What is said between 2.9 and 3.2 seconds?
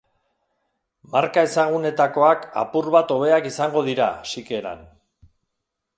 bat